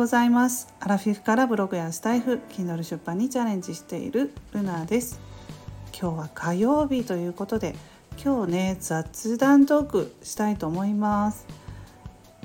[0.00, 0.72] ございます。
[0.80, 5.20] アラフィフからブログやスタイフ Kindle 出版にチャレンジしているルナです。
[5.92, 7.74] 今日は火曜日ということで
[8.16, 11.46] 今日ね雑談トークしたいと思います、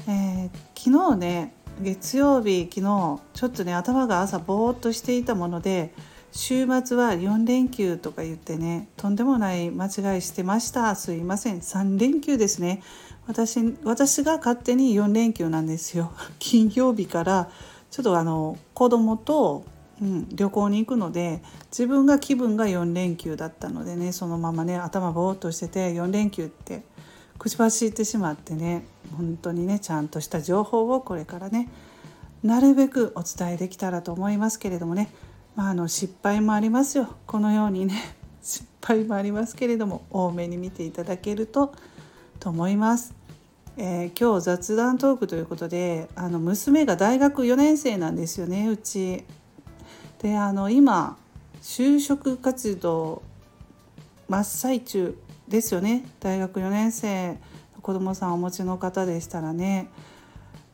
[0.06, 5.94] えー、昨日ね月曜日昨日ちょっとね頭が朝ぼーっとしていたもので
[6.34, 10.94] 週末は4連休とか言ってねとんでもない間違いしてました。
[10.96, 11.60] すいません。
[11.60, 12.84] 3連休ですね。
[13.28, 16.12] 私私が勝手に4連休なんですよ。
[16.40, 17.50] 金曜日から
[17.90, 19.64] ちょっとあの子供と、
[20.02, 26.84] うん、旅行に行くので自分が気分が4連休だったのでねそのままね頭ぼーっとしてて4連休って
[27.38, 28.86] 口走ってしまってね
[29.18, 31.70] 本当にねちゃんとした情報をこれからね
[32.44, 35.10] なるべくお伝えできたらと思いますけれどもね、
[35.56, 37.10] まあ、あの失敗もありますよ。
[37.26, 41.74] このようにね 失敗もありますけれども多めに見ていただけると
[42.40, 43.14] と思います。
[43.78, 49.24] えー、今日雑談トークということであの娘が大学4年生なんですよねうち。
[50.22, 51.18] であの今
[51.62, 53.22] 就職活動
[54.28, 57.38] 真っ最中ですよね大学4年生の
[57.82, 59.90] 子どもさんお持ちの方でしたらね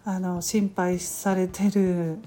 [0.06, 2.18] あの心配されてる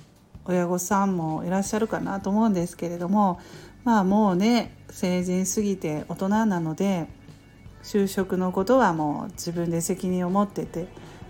[0.45, 3.41] 親御さんもいらっしゃるかなと思うんですけれども
[3.85, 7.09] まあもうね成人すぎて大人なので
[7.85, 10.89] 就職のことはもう自分で責任を持ってて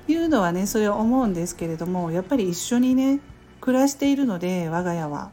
[0.09, 3.21] いうのはねそれは思うんですけれどもやっぱり一緒にね
[3.61, 5.31] 暮らしているので我が家は。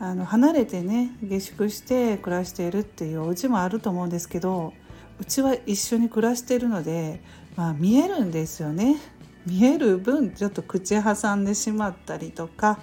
[0.00, 4.72] あの離れてね下宿して暮らしているっていうお家もあると思うんですけど
[5.18, 7.20] うちは一緒に暮らしているので、
[7.56, 8.94] まあ、見えるんですよね。
[9.44, 12.78] 見える分ちょっと口挟んでしまったりとか、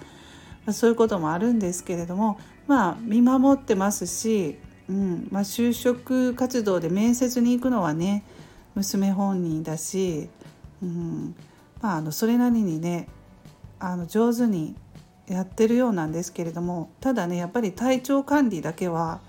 [0.72, 5.28] そういうこともあるんですけれどもまあ見守ってますしうん。
[5.30, 8.24] まあ、就職活動で面接に行くのはね
[8.74, 10.28] 娘本人だし、
[10.82, 11.34] うん。
[11.80, 13.08] まあ、あのそれなりにね
[13.78, 14.74] あの上手に
[15.28, 19.20] やってるようなんですけれどもただねやっぱり体調管理だけは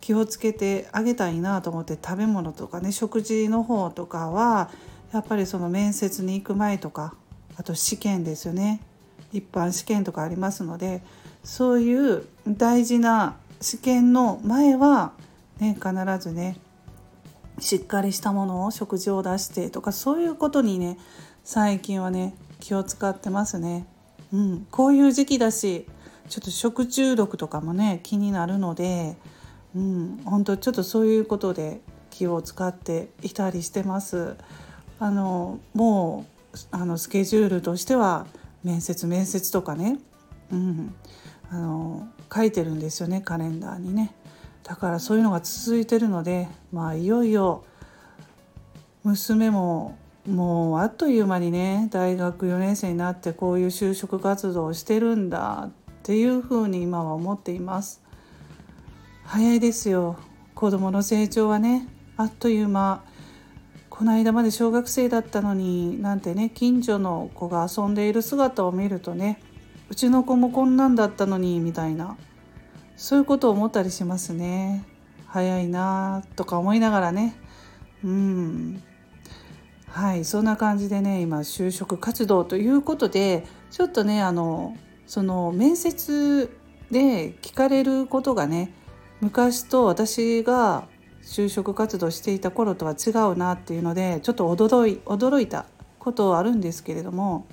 [0.00, 4.70] 気をつけてあげたいなと思って食べ物とかね食事の方とかは
[5.12, 7.14] やっぱりその面接に行く前とか
[7.56, 8.80] あと試験ですよね。
[9.32, 11.02] 一般試験とかありますので
[11.42, 15.12] そういう大事な試験の前は、
[15.58, 16.58] ね、必ずね
[17.58, 20.98] しっかりしたものを食事を出してとかそういうことにね
[21.44, 23.86] 最近はね気を使ってますね。
[24.32, 25.86] うん、こういう時期だし
[26.28, 29.16] ちょっと食中毒とかもね気になるので、
[29.74, 31.80] うん、本当ちょっとそういうことで
[32.10, 34.36] 気を使っていたりしてます。
[34.98, 38.26] あのもうあのスケジュールとしては
[38.64, 39.98] 面接面接とかね、
[40.50, 40.94] うん、
[41.50, 44.14] あの書いてるんですよねカレンダーにね。
[44.62, 47.64] だからそういうのが続いてるのでまあいよいよ
[49.04, 55.72] 娘ももうあっという間にね大学4年生になってこういう就職活動をしてるんだっ
[56.02, 58.02] ていうふうに今は思っています。
[59.24, 60.16] 早いですよ。
[60.54, 63.04] 子供の成長はねあっという間。
[63.88, 69.40] この間まで小学生だったのになんてね近所の子が遊んでいる姿を見るとね
[69.88, 72.16] うちの子もこんなんだったのにみたいな。
[72.96, 74.84] そういうことを思ったりしますね。
[75.26, 77.36] 早いなとか思いながらね。
[78.02, 78.82] うん。
[79.96, 84.76] はいそんな感じでね今就職活動ということでちょっとねあの
[85.06, 86.54] その面接
[86.90, 88.74] で聞かれることがね
[89.22, 90.86] 昔と私が
[91.22, 95.64] 就職活動していた頃とは違うなっていうのでちょっと驚い驚いた
[95.98, 97.46] ことはあるんですけれども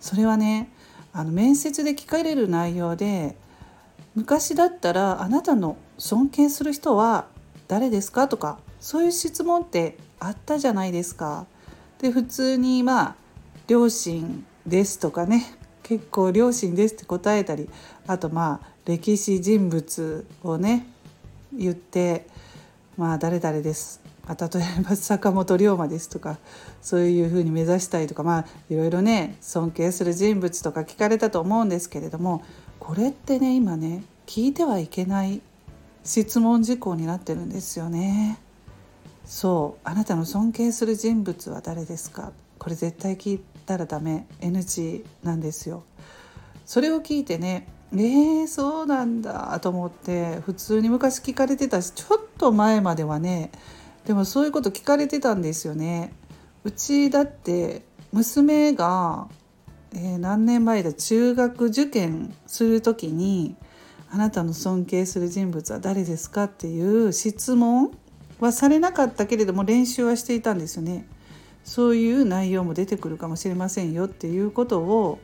[0.00, 0.72] それはね
[1.16, 3.36] あの面接で聞かれる内容で
[4.14, 7.24] 昔だったら「あなたの尊敬する人は
[7.68, 11.46] 誰ですか?」とかそういう質問ってあったじゃないですか。
[12.00, 13.14] で普通にまあ
[13.66, 17.70] 「両親です」とかね結構両親ですって答えたり
[18.06, 20.86] あとまあ歴史人物をね
[21.50, 22.26] 言って
[22.98, 26.38] まあ誰々ですまあ、例えば坂本龍馬ですとか
[26.82, 32.44] そういうふうに目指したいとかまあいろいろね尊敬する人物とか聞かれたと思うんですけれども
[32.80, 35.40] これってね今ね聞いてはいけない
[36.04, 38.38] 質問事項になってるんですよね。
[39.24, 42.32] そうあなたの尊敬する人物は誰ですか？
[42.58, 45.84] これ絶対聞いたらダメ NG なんですよ。
[46.64, 53.52] それを聞いてねえー、そうなんだと思って普通に昔聞かれてたしちょっと前まではね
[54.06, 56.12] でもそういうこと聞かれてたんですよね。
[56.62, 57.82] うちだって
[58.12, 59.28] 娘が、
[59.94, 63.56] えー、何年前だ中学受験する時に
[64.10, 67.90] 「あなたの尊敬する人物は誰ですか?」っていう質問
[68.38, 71.08] はされなかったけれども練習はしていたんですよね。
[71.64, 75.18] そういう内容も出てくるかもしれませんよっていうことを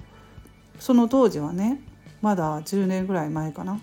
[0.81, 1.81] その当時はね
[2.21, 3.81] まだ10年ぐらい前かな、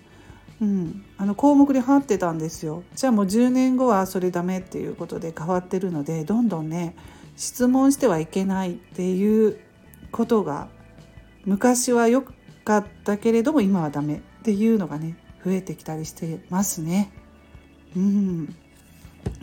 [0.62, 2.84] うん、あの項目に貼ってたんですよ。
[2.96, 6.96] じゃあもう10年後はそれダメっていうことで変わってるのでどんどんね
[7.38, 9.60] 質問してはいけないっていう
[10.12, 10.68] ことが
[11.46, 12.22] 昔は良
[12.66, 17.12] かったけれども今はダメっていうのがね増えてきたりしてますね。
[17.96, 18.56] うん。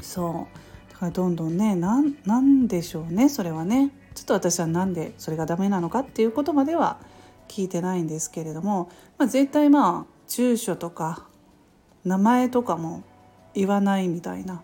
[0.03, 0.49] そ
[0.91, 0.93] う。
[0.93, 3.91] だからどんどんねなんでしょうねそれはね。
[4.15, 6.99] ちょっと私は何でそれがダメなのかっていうことまでは
[7.49, 11.27] 聞いてないんですけれども、まあ、絶対まあ住所とか
[12.05, 13.03] 名前とかも
[13.55, 14.63] 言わないみたいな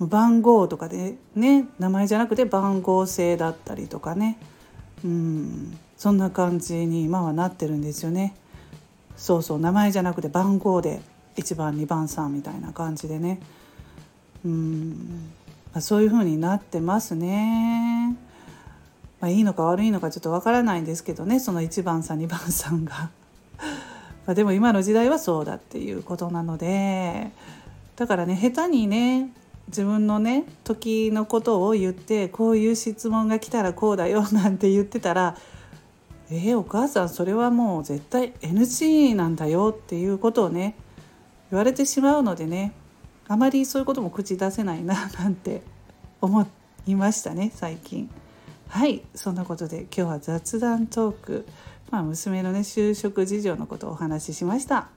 [0.00, 4.38] 番号とかでね名前じゃなくて番号制だったりとかね
[5.04, 8.34] うんそんな感じに今はなってるんですよね。
[9.16, 11.02] そうそう名前じゃなくて番号で
[11.36, 13.38] 1番2番3みたいな感じでね
[14.44, 15.30] うん、
[15.72, 17.89] まあ、そういう風になってますね。
[19.20, 23.10] まあ、いいのか悪いのかちょっとわからないんですけどねその1番さん2番さんが
[24.26, 27.30] までも今の時代はそうだっていうことなので
[27.96, 29.30] だからね下手にね
[29.68, 35.36] 自分のね時のことを言ってこういう質問が来たらこうだよなんて言ってたら
[36.30, 40.74] 「えー、お母さんそれはもう絶対 NG なんだよ」っていうことをね
[41.50, 42.72] 言われてしまうのでね
[43.28, 45.62] あまりそういうことも口出せないななんて
[46.20, 46.46] 思
[46.86, 48.10] いましたね最近。
[48.70, 51.46] はいそんなことで今日は雑談トーク、
[51.90, 54.88] まあ、娘のね就職事情のことをお話ししました。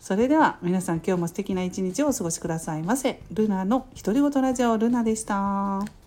[0.00, 3.20] それでは皆さん今日も素敵な一日をお過ごしくださいませ。
[3.30, 6.01] ルナの独り言ラジオルナでした。